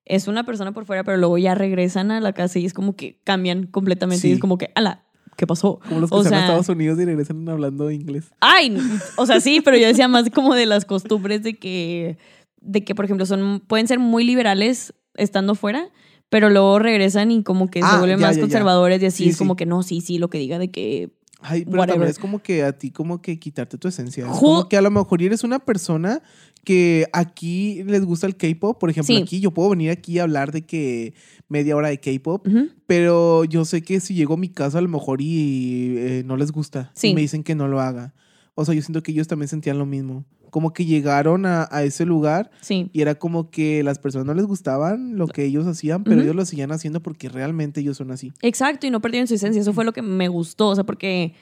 [0.05, 2.95] es una persona por fuera, pero luego ya regresan a la casa y es como
[2.95, 5.03] que cambian completamente y es como que, ala,
[5.39, 5.79] ¿qué pasó?
[5.87, 8.25] Como los que o se van a Estados Unidos y regresan hablando inglés.
[8.41, 8.77] Ay,
[9.15, 12.17] o sea, sí, pero yo decía más como de las costumbres de que,
[12.61, 15.89] de que por ejemplo, son, pueden ser muy liberales estando fuera,
[16.29, 18.43] pero luego regresan y como que se Ah, vuelven ya, más ya, ya.
[18.43, 19.57] conservadores y así Sí, es como sí.
[19.57, 21.09] que no, sí, sí, lo que diga de que
[21.41, 21.95] Ay, pero Whatever.
[21.95, 24.25] también es como que a ti como que quitarte tu esencia.
[24.29, 26.21] Es como que a lo mejor eres una persona
[26.65, 28.77] que aquí les gusta el K-pop.
[28.77, 29.21] Por ejemplo, Sí.
[29.21, 31.13] aquí yo puedo venir aquí a hablar de que
[31.47, 32.45] media hora de K-pop,
[32.87, 36.35] pero yo sé que si llego a mi casa a lo mejor y eh, no
[36.35, 37.09] les gusta Sí.
[37.09, 38.13] y me dicen que no lo haga.
[38.59, 40.25] O sea, yo siento que ellos también sentían lo mismo.
[40.49, 42.89] Como que llegaron a, a ese lugar sí.
[42.91, 46.35] y era como que las personas no les gustaban lo que ellos hacían, pero ellos
[46.35, 48.33] lo seguían haciendo porque realmente ellos son así.
[48.41, 49.61] Exacto, y no perdieron su esencia.
[49.61, 50.67] Eso fue lo que me gustó.
[50.67, 51.35] O sea, porque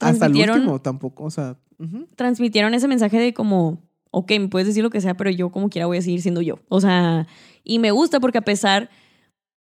[0.00, 1.56] Hasta el último tampoco, o sea,
[2.16, 5.68] transmitieron ese mensaje de como, ok, me puedes decir lo que sea, pero yo como
[5.68, 6.58] quiera voy a seguir siendo yo.
[6.68, 7.28] O sea,
[7.62, 8.90] y me gusta porque a pesar,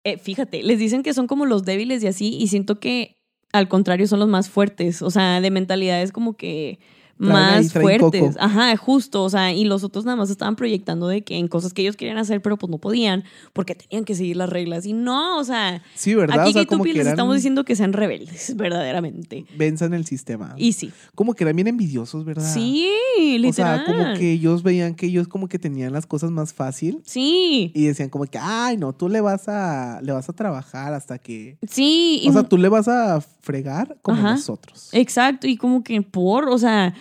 [0.03, 3.16] eh, fíjate, les dicen que son como los débiles y así, y siento que
[3.53, 5.01] al contrario son los más fuertes.
[5.01, 6.79] O sea, de mentalidades como que
[7.17, 8.35] más fuertes.
[8.39, 9.23] Ajá, justo.
[9.23, 11.95] O sea, y los otros nada más estaban proyectando de que en cosas que ellos
[11.95, 14.85] querían hacer, pero pues no podían porque tenían que seguir las reglas.
[14.85, 16.41] Y no, o sea, Sí, ¿verdad?
[16.41, 19.45] aquí o sea, que como que les eran, estamos diciendo que sean rebeldes, verdaderamente.
[19.57, 20.53] venzan el sistema.
[20.57, 20.91] Y sí.
[21.15, 22.51] como que eran bien envidiosos, ¿verdad?
[22.53, 22.87] Sí,
[23.35, 23.85] O literal.
[23.85, 27.71] sea, como que ellos veían que ellos como que tenían las cosas más fácil Sí,
[27.73, 31.17] y decían como que, ay, no, tú le vas a, le vas a trabajar hasta
[31.17, 31.57] que...
[31.69, 32.21] sí.
[32.23, 34.31] y O sea, tú le vas a fregar como Ajá.
[34.33, 34.89] nosotros.
[34.91, 36.93] Exacto, y como que por, o sea,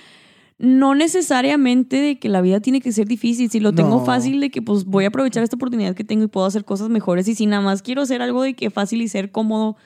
[0.58, 4.04] no necesariamente de que la vida tiene que ser difícil, si lo tengo No.
[4.04, 6.88] fácil de que pues voy a aprovechar esta oportunidad que tengo y puedo hacer cosas
[6.88, 7.28] mejores.
[7.28, 9.76] Y si nada más quiero hacer algo de que fácil y ser cómodo.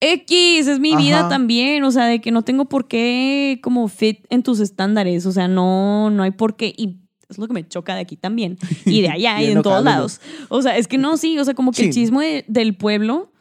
[0.00, 4.26] X, es mi vida también, o sea, de que no tengo por qué como fit
[4.30, 6.98] en tus estándares, o sea, no, no hay por qué, y
[7.28, 9.82] es lo que me choca de aquí también, y de allá, y Bien en todos
[9.82, 10.20] lados.
[10.50, 13.32] O sea, es que no, sí, o sea, como que el de- del pueblo,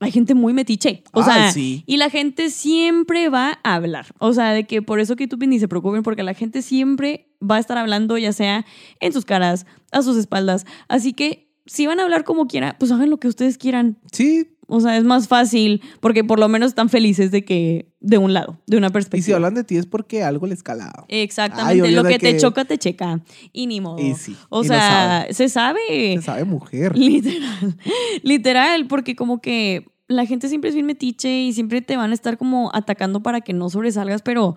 [0.00, 1.84] hay gente muy metiche, o sea, sí.
[1.86, 4.06] y la gente siempre va a hablar.
[4.18, 7.28] O sea, de que por eso que tú ni se preocupen, porque la gente siempre
[7.40, 8.66] va a estar hablando, ya sea
[9.00, 10.66] en sus caras, a sus espaldas.
[10.88, 13.98] Así que si van a hablar como quieran, pues hagan lo que ustedes quieran.
[14.12, 18.18] Sí, O sea, es más fácil, porque por lo menos están felices de que, de
[18.18, 19.24] un lado, de una y perspectiva.
[19.26, 21.04] si hablan de ti es porque algo les calado.
[21.08, 23.20] Exactamente, Ay, lo que, te choca, te checa.
[23.52, 23.98] Y ni modo.
[23.98, 25.80] Y sí, o y sea, se sabe.
[26.16, 26.96] Se sabe mujer.
[26.98, 27.76] Literal.
[28.22, 32.14] Literal, porque como que la gente siempre es bien metiche y siempre te van a
[32.14, 34.56] estar como atacando para que no sobresalgas, pero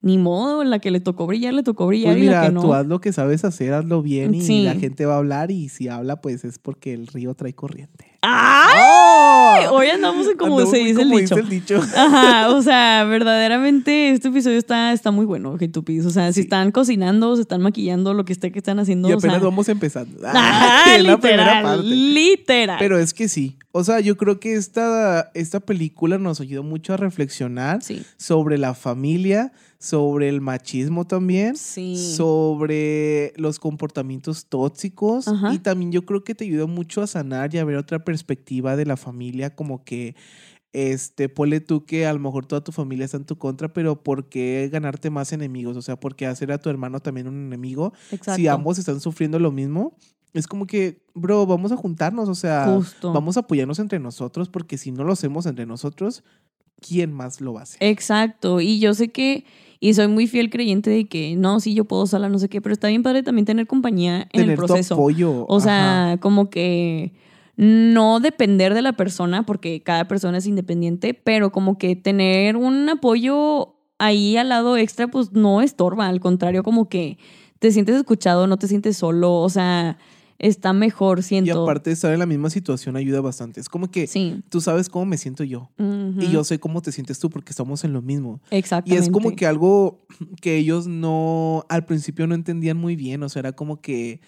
[0.00, 2.60] ni modo, la que le tocó brillar, le tocó brillar Pues y la que no.
[2.60, 4.62] tú haz lo que sabes hacer, hazlo bien y Sí.
[4.62, 8.13] la gente va a hablar y si habla pues es porque el río trae corriente.
[8.26, 9.66] ¡Ay!
[9.70, 9.76] ¡Oh!
[9.76, 11.34] Hoy andamos en como Andamos se dice el dicho.
[11.36, 11.80] dice el dicho.
[11.96, 16.06] Ajá, o sea, verdaderamente este episodio está, está muy bueno, pides.
[16.06, 19.08] O sea, si están cocinando, se están maquillando, lo que esté que están haciendo.
[19.08, 20.18] Y o apenas sea, vamos empezando.
[20.26, 21.82] Ajá, la primera literal, parte.
[21.86, 22.76] literal.
[22.78, 23.56] Pero es que sí.
[23.76, 28.56] O sea, yo creo que esta, esta película nos ayudó mucho a reflexionar sí, sobre
[28.56, 32.14] la familia, sobre el machismo también, sí.
[32.14, 35.52] sobre los comportamientos tóxicos Ajá.
[35.52, 38.76] y también yo creo que te ayudó mucho a sanar y a ver otra perspectiva
[38.76, 40.14] de la familia, como que
[40.72, 44.02] este, ponle tú que a lo mejor toda tu familia está en tu contra, pero
[44.02, 45.76] ¿por qué ganarte más enemigos?
[45.76, 47.92] O sea, ¿por qué hacer a tu hermano también un enemigo?
[48.10, 48.36] Exacto.
[48.36, 49.96] Si ambos están sufriendo lo mismo,
[50.32, 53.12] es como que, bro, vamos a juntarnos, o sea, Justo.
[53.12, 56.24] vamos a apoyarnos entre nosotros, porque si no lo hacemos entre nosotros,
[56.80, 57.78] ¿quién más lo va a hacer?
[57.80, 58.60] Exacto.
[58.60, 59.44] Y yo sé que,
[59.78, 62.60] y soy muy fiel creyente de que no, sí, yo puedo sola, no sé qué,
[62.60, 64.96] pero está bien padre también tener compañía en Tener el proceso.
[64.96, 65.46] tu apoyo.
[65.46, 66.20] O sea, ajá.
[66.20, 67.12] como que
[67.56, 72.88] no depender de la persona, porque cada persona es independiente, pero como que tener un
[72.88, 77.18] apoyo ahí al lado extra, pues no estorba, al contrario, como que
[77.60, 79.98] te sientes escuchado, no te sientes solo, o sea,
[80.38, 81.62] está mejor, Y siento.
[81.62, 83.60] aparte de estar en la misma situación ayuda bastante.
[83.60, 84.42] Es como que sí.
[84.48, 85.70] tú sabes cómo me siento yo.
[85.78, 88.40] Y yo sé cómo te sientes tú porque estamos en lo mismo.
[88.50, 89.04] Y Exactamente.
[89.04, 90.04] es como que algo
[90.42, 93.22] que ellos no, al principio no entendían muy bien.
[93.22, 94.20] O sea, era como que,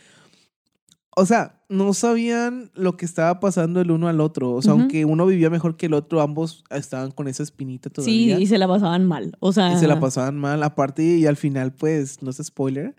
[1.18, 4.52] o sea, no sabían lo que estaba pasando el uno al otro.
[4.52, 7.94] O sea, aunque uno vivía mejor que el otro, ambos estaban con esa espinita Sí,
[7.94, 8.38] todavía.
[8.38, 9.36] y se la pasaban mal.
[9.40, 9.72] O sea.
[9.72, 10.62] y se la pasaban mal.
[10.62, 12.94] Aparte, y al final, pues, no es spoiler.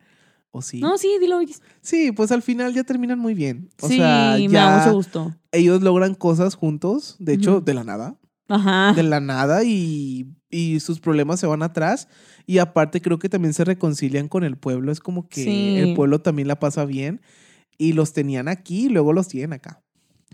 [0.51, 0.79] ¿O sí?
[0.81, 1.39] No, sí, dilo.
[1.81, 3.69] Sí, pues al final ya terminan muy bien.
[3.81, 5.35] O sí, sea, me ya da mucho gusto.
[5.51, 8.15] ellos logran cosas juntos, de hecho, de la nada.
[8.49, 8.93] Ajá.
[8.93, 12.07] de la nada y, y sus problemas se van atrás.
[12.45, 14.91] Y aparte creo que también se reconcilian con el pueblo.
[14.91, 15.75] Es como que Sí.
[15.77, 17.21] el pueblo también la pasa bien.
[17.77, 19.81] Y los tenían aquí y luego los tienen acá.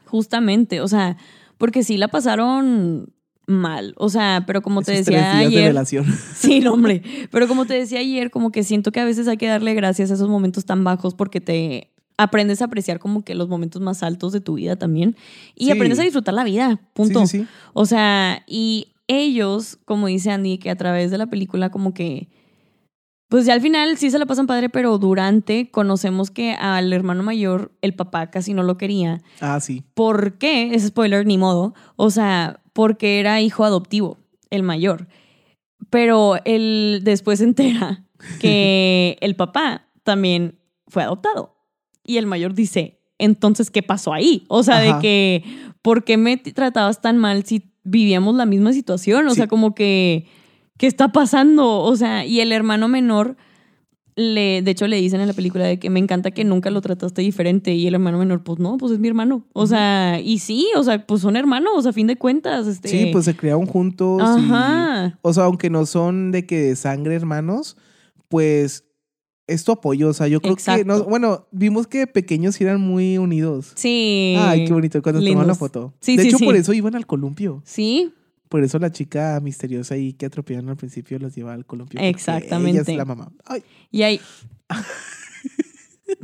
[0.05, 1.17] Justamente, o sea,
[1.57, 3.13] porque sí la pasaron
[3.47, 3.93] mal.
[3.97, 5.67] O sea, pero como te Esos tres decía días de ayer.
[5.69, 6.05] relación.
[6.35, 7.01] Sí, no, hombre.
[7.31, 10.11] Pero como te decía ayer, como que siento que a veces hay que darle gracias
[10.11, 14.03] a esos momentos tan bajos porque te aprendes a apreciar como que los momentos más
[14.03, 15.15] altos de tu vida también.
[15.55, 15.71] Y Sí.
[15.71, 16.79] aprendes a disfrutar la vida.
[16.93, 17.21] Punto.
[17.25, 17.47] Sí, sí, sí.
[17.73, 22.29] O sea, y ellos, como dice Andy, que a través de la película como que,
[23.33, 27.23] pues ya al final sí se la pasan padre, pero durante conocemos que al hermano
[27.23, 29.23] mayor el papá casi no lo quería.
[29.41, 29.81] Ah, sí.
[29.95, 30.75] ¿Por qué?
[30.75, 31.73] Es spoiler, ni modo.
[31.95, 34.19] O sea, porque era hijo adoptivo,
[34.51, 35.07] el mayor.
[35.89, 38.05] Pero él después se entera
[38.39, 41.55] que el papá también fue adoptado.
[42.05, 44.45] Y el mayor dice, entonces, ¿qué pasó ahí?
[44.47, 45.43] O sea, de que,
[45.81, 49.25] ¿por qué me tratabas tan mal si vivíamos la misma situación?
[49.25, 49.37] O Sí.
[49.37, 50.27] sea, como que,
[50.77, 51.79] ¿qué está pasando?
[51.81, 53.35] O sea, y el hermano menor,
[54.15, 56.81] le, de hecho le dicen en la película de que me encanta que nunca lo
[56.81, 57.73] trataste diferente.
[57.73, 59.45] Y el hermano menor, pues no, pues es mi hermano.
[59.53, 62.67] O sea, y sí, o sea, pues son hermanos, a fin de cuentas.
[62.67, 64.21] Este, Sí, pues se crearon juntos.
[64.21, 65.17] y- Ajá.
[65.21, 67.75] o sea, aunque no son de que de sangre hermanos,
[68.29, 68.83] pues
[69.47, 70.09] es tu apoyo.
[70.09, 70.85] O sea, yo creo que.
[70.85, 73.71] No, bueno, vimos que pequeños eran muy unidos.
[73.75, 74.35] Sí.
[74.37, 75.57] Ay, qué bonito cuando toman la lindos.
[75.57, 75.93] foto.
[76.01, 76.45] Sí, de sí, hecho, sí.
[76.45, 77.61] por eso iban al columpio.
[77.65, 78.13] Sí,
[78.53, 81.99] Por eso la chica misteriosa ahí que atropellaron al principio los lleva al columpio.
[81.99, 82.81] Exactamente.
[82.81, 83.31] Ella es la mamá.
[83.45, 84.21] Ay, y ahí.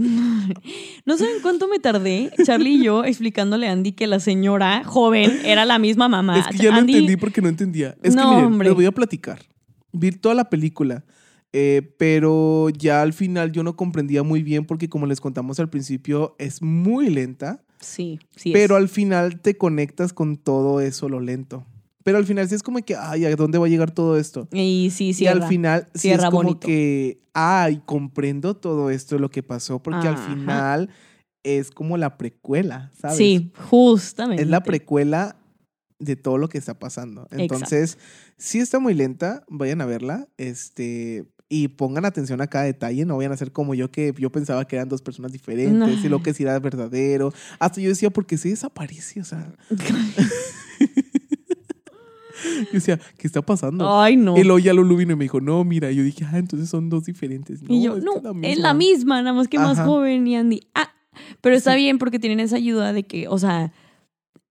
[1.06, 5.32] No saben cuánto me tardé, Charlie y yo, explicándole a Andy que la señora joven
[5.44, 6.40] era la misma mamá.
[6.40, 7.98] es que ya Andy, lo entendí porque no entendía.
[8.04, 8.68] Es No, que miren, hombre.
[8.70, 9.40] les voy a platicar.
[9.92, 11.04] Vi toda la película.
[11.52, 15.70] eh, pero ya al final yo no comprendía muy bien porque como les contamos al
[15.70, 18.52] principio es muy lenta, Sí, sí.
[18.54, 18.84] pero es.
[18.84, 21.66] al final te conectas con todo eso lo lento.
[22.04, 24.48] Pero al final sí es como que, ay, ¿a dónde va a llegar todo esto?
[24.52, 25.44] Y sí, y cierra.
[25.44, 26.60] al final sí es como bonito.
[26.60, 30.90] que, ay, comprendo todo esto, lo que pasó, porque al final
[31.44, 33.18] es como la precuela, ¿sabes?
[33.18, 34.44] Sí, justamente.
[34.44, 35.36] Es la precuela
[36.00, 37.28] de todo lo que está pasando.
[37.32, 37.98] Entonces,
[38.38, 43.18] sí está muy lenta, vayan a verla, este, y pongan atención a cada detalle, no
[43.18, 46.22] vayan a ser como yo que yo pensaba que eran dos personas diferentes y lo
[46.22, 47.34] que sí era verdadero.
[47.58, 49.20] Hasta yo decía, ¿por qué se desaparece?
[49.20, 49.52] O sea,
[52.44, 54.00] yo decía, ¿qué está pasando?
[54.00, 54.38] Ay, no.
[54.38, 56.90] Y luego ya Lulu vino y me dijo, no, mira, yo dije, ah, entonces son
[56.90, 57.62] dos diferentes.
[57.68, 60.62] y yo, es no, que es la misma, nada más que más joven y Andy.
[60.76, 60.92] Ah,
[61.42, 61.80] pero está Sí.
[61.80, 63.72] bien porque tienen esa ayuda de que, o sea,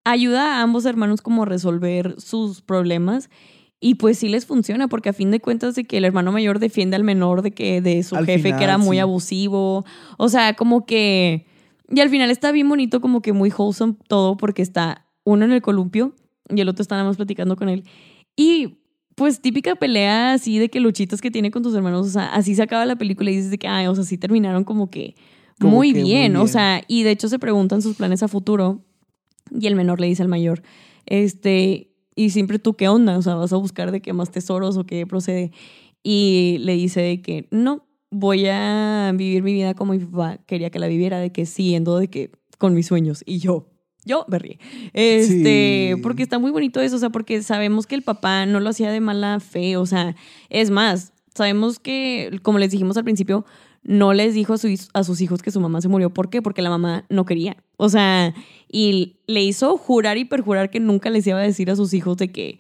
[0.04, 3.30] ayuda a ambos hermanos como a resolver sus problemas.
[3.80, 6.58] Y pues sí les funciona, porque a fin de cuentas de que el hermano mayor
[6.58, 9.00] defiende al menor de que de su Al jefe final, que era muy sí.
[9.00, 9.84] abusivo.
[10.16, 11.46] O sea, como que.
[11.88, 15.52] Y al final está bien bonito, como que muy wholesome todo, porque está uno en
[15.52, 16.12] el columpio
[16.48, 17.84] y el otro está nada más platicando con él.
[18.36, 18.78] Y
[19.14, 22.06] pues típica pelea así de que luchitas que tiene con tus hermanos.
[22.06, 24.16] O sea, así se acaba la película y dices de que, ay, o sea, sí
[24.16, 25.16] terminaron como que
[25.58, 26.36] muy que muy bien.
[26.36, 28.84] O sea, y de hecho se preguntan sus planes a futuro.
[29.50, 30.62] Y el menor le dice al mayor,
[31.06, 34.76] este, y siempre tú qué onda, o sea, vas a buscar de qué más tesoros
[34.76, 35.52] o qué procede.
[36.02, 40.70] Y le dice de que no, voy a vivir mi vida como mi papá quería
[40.70, 43.22] que la viviera, de que siguiendo de que con mis sueños.
[43.26, 43.67] Y yo,
[44.08, 44.58] yo me ríe.
[44.94, 46.00] Este, Sí.
[46.02, 48.90] porque está muy bonito eso, o sea, porque sabemos que el papá no lo hacía
[48.90, 50.16] de mala fe, o sea,
[50.48, 53.44] es más, sabemos que, como les dijimos al principio,
[53.84, 56.10] no les dijo a, su a sus hijos que su mamá se murió.
[56.12, 56.42] ¿Por qué?
[56.42, 57.56] Porque la mamá no quería.
[57.76, 58.34] O sea,
[58.70, 62.16] y le hizo jurar y perjurar que nunca les iba a decir a sus hijos
[62.16, 62.58] de que,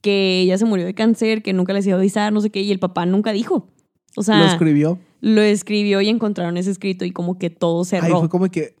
[0.00, 2.62] que ella se murió de cáncer, que nunca les iba a avisar, no sé qué,
[2.62, 3.68] y el papá nunca dijo.
[4.16, 4.98] O sea, Lo escribió.
[5.20, 8.20] lo escribió y encontraron ese escrito y como que todo Ahí cerró.
[8.20, 8.74] fue como que.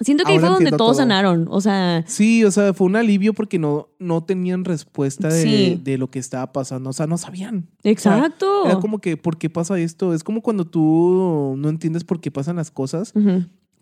[0.00, 0.94] Siento que ahí fue donde todos todo.
[0.94, 1.46] sanaron.
[1.50, 5.80] O sea, Sí, o sea, fue un alivio porque no, no tenían respuesta de, Sí.
[5.82, 6.90] de lo que estaba pasando.
[6.90, 7.68] O sea, no sabían.
[7.82, 8.64] exacto.
[8.66, 10.14] Era como que, ¿por qué pasa esto?
[10.14, 13.12] Es como cuando tú no entiendes por qué pasan las cosas,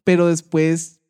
[0.05, 1.01] pero después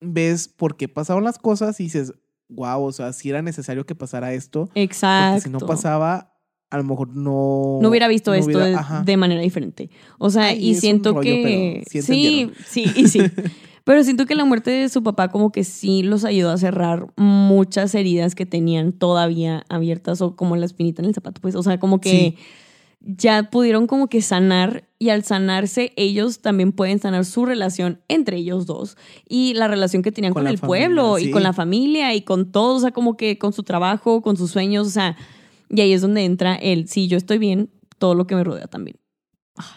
[0.00, 2.12] ves por qué pasaron las cosas y dices,
[2.48, 4.68] wow, o sea, si era necesario que pasara esto.
[4.74, 5.34] Exacto.
[5.34, 6.34] Porque si no pasaba,
[6.70, 7.78] a lo mejor no.
[7.80, 9.90] no hubiera visto no esto hubiera- de, manera diferente.
[10.18, 11.82] O sea, Ay, y siento rollo, que.
[11.90, 12.02] sí
[12.66, 13.20] sí, y sí.
[13.88, 17.06] Pero siento que la muerte de su papá como que sí los ayudó a cerrar
[17.16, 21.62] muchas heridas que tenían todavía abiertas o como la espinita en el zapato, pues, o
[21.62, 22.36] sea, como que Sí.
[23.00, 28.36] ya pudieron como que sanar y al sanarse ellos también pueden sanar su relación entre
[28.36, 32.14] ellos dos y la relación que tenían Con el familia, pueblo y con la familia
[32.14, 35.16] y con todo, o sea, como que con su trabajo, con sus sueños, o sea,
[35.70, 38.66] y ahí es donde entra el, si yo estoy bien, todo lo que me rodea
[38.66, 38.98] también.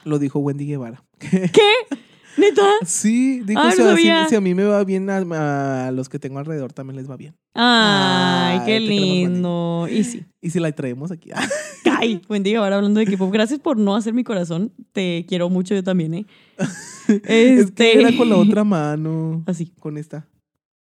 [0.03, 1.01] Lo dijo Wendy Guevara.
[2.37, 2.61] ¿Neta?
[2.85, 6.07] Sí, dijo, Ah, o no sea, si- a mí me va bien, a, a los
[6.09, 7.35] que tengo alrededor también les va bien.
[7.53, 9.87] Ay, Ay, qué lindo.
[9.91, 10.23] Y sí.
[10.41, 11.29] Y si la traemos aquí.
[11.99, 13.29] Ay, buen día, ahora hablando de equipo.
[13.29, 14.71] Gracias por no hacer mi corazón.
[14.93, 16.25] Te quiero mucho yo también, ¿eh?
[17.07, 19.43] Es que Este- era con la otra mano.
[19.45, 19.73] Así.
[19.79, 20.27] Con esta.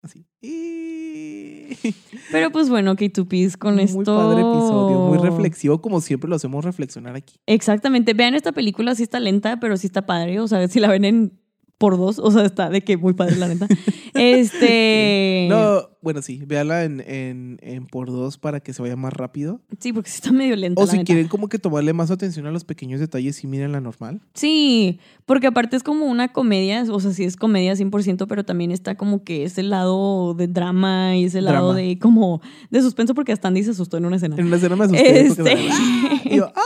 [0.02, 0.24] Así.
[0.40, 1.66] Y...
[2.32, 4.02] Pero pues bueno, K2Ps, con muy esto.
[4.16, 4.98] padre episodio.
[5.08, 7.34] Muy reflexivo, como siempre lo hacemos reflexionar aquí.
[7.46, 8.14] Exactamente.
[8.14, 10.40] Vean esta película, sí está lenta, pero sí está padre.
[10.40, 11.39] O sea, si la ven en
[11.80, 13.66] por dos, o sea, está de que muy padre la neta.
[14.14, 15.46] este.
[15.48, 16.42] No, bueno, sí.
[16.44, 19.62] Véala en, en, en por dos para que se vaya más rápido.
[19.78, 20.78] Sí, porque sí está medio lenta.
[20.78, 21.06] O la si neta.
[21.06, 24.20] quieren como que tomarle más atención a los pequeños detalles y miren la normal.
[24.34, 28.72] Sí, porque aparte es como una comedia, o sea, sí es comedia 100%, pero también
[28.72, 31.80] está como que ese lado de drama y ese lado Drama.
[31.80, 34.36] de como de suspenso porque hasta Andy se asustó en una escena.
[34.36, 35.32] En una escena me asusté.
[35.34, 36.28] porque Este.
[36.34, 36.60] Y yo, ¡ah!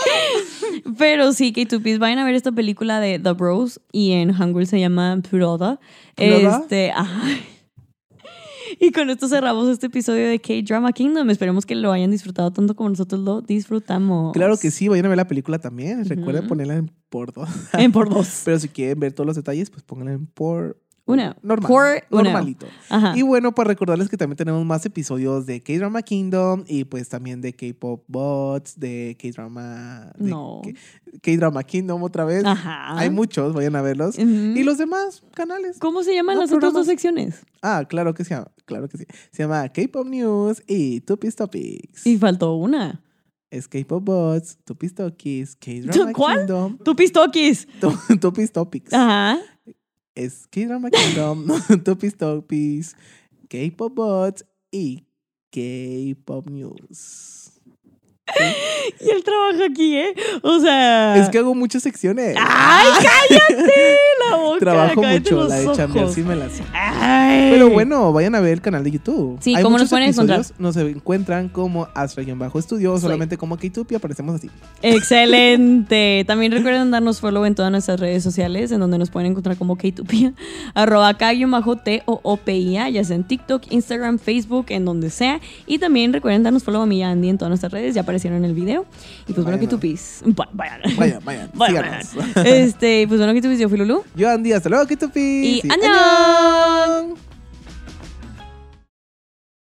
[0.99, 4.81] Pero sí, K2Ps, vayan a ver esta película de The Bros y en Hangul se
[4.81, 5.81] llama Puroda.
[6.17, 7.23] Este, ajá.
[8.81, 11.31] Y con esto cerramos este episodio de K-Drama Kingdom.
[11.31, 14.33] Esperemos que lo hayan disfrutado tanto como nosotros lo disfrutamos.
[14.33, 16.05] Claro que sí, vayan a ver la película también.
[16.05, 17.49] Recuerden ponerla en por dos.
[17.73, 18.43] En por dos.
[18.45, 21.37] Pero si quieren ver todos los detalles, pues pónganla en por Una.
[21.43, 22.03] normal.
[22.11, 22.67] Normalito.
[22.89, 23.13] Ajá.
[23.17, 27.43] Y bueno, para recordarles que también tenemos más episodios de K-Drama Kingdom y pues también
[27.43, 30.13] de K-Pop Bots, de K-Drama.
[30.17, 30.63] No.
[31.21, 32.45] K-Drama Kingdom otra vez.
[32.45, 32.99] Ajá.
[32.99, 34.19] Hay muchos, vayan a verlos.
[34.19, 35.79] Y los demás canales.
[35.79, 37.45] ¿Cómo se llaman las otras dos secciones?
[37.61, 39.05] Ah, claro que se llama, claro que sí.
[39.31, 42.07] Se llama K-Pop News y Tupis Topics.
[42.07, 43.03] Y faltó una.
[43.51, 46.39] Es K-Pop Bots, Tupis Topics, K-Drama ¿Cuál?
[46.39, 48.93] Kingdom, Tupis Topics.
[48.93, 49.39] Ajá.
[50.15, 51.49] Es K-Drama Kingdom,
[51.85, 52.95] Tupis Topics,
[53.49, 55.05] K-Pop Bots y
[55.51, 57.44] K-Pop News.
[59.01, 60.15] Y él trabaja aquí, ¿eh?
[60.43, 61.17] O sea.
[61.17, 62.37] Es que hago muchas secciones.
[62.39, 62.89] ¡Ay,
[63.29, 63.97] cállate!
[64.31, 64.59] La boca.
[64.61, 66.63] Trabajo mucho, la de chambear, sí me la sé.
[66.73, 67.51] Ay.
[67.53, 69.39] Pero bueno, vayan a ver el canal de YouTube.
[69.41, 70.43] Sí, Hay ¿cómo nos pueden encontrar?
[70.59, 74.51] Nos encuentran como Astra-Estudio, solamente como y aparecemos así.
[74.83, 76.25] Excelente.
[76.27, 79.77] También recuerden darnos follow en todas nuestras redes sociales, en donde nos pueden encontrar como
[79.77, 80.35] K2Pia,
[80.75, 85.11] arroba K-T o O P I A, ya sea en TikTok, Instagram, Facebook, en donde
[85.11, 85.41] sea.
[85.67, 88.45] Y también recuerden darnos follow a a Andy en todas nuestras redes, ya aparecieron en
[88.45, 88.87] el video.
[89.27, 90.23] Y pues bueno, a K2Ps.
[90.39, 90.81] Va- Vayan.
[90.97, 92.01] Vayan, vayan, Vayan.
[92.47, 94.05] Este, pues bueno, K2Ps, yo fui Lulu.
[94.15, 95.13] Yo Andy, hasta luego, K-Tube.
[95.21, 95.93] Y Sí, ¡annyeong!
[95.95, 97.19] ¡annyeong!